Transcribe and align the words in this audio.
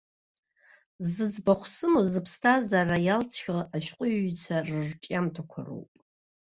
Зыӡбахә 1.11 1.67
сымоу 1.75 2.05
зыԥсҭазаара 2.11 2.97
иалҵхьоу 3.05 3.61
ашәҟәыҩҩцәа 3.75 4.57
рырҿиамҭақәа 4.67 5.59
роуп. 5.65 5.91